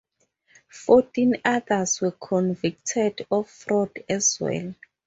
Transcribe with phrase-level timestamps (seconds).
[0.71, 4.73] Fourteen others were convicted of fraud as well.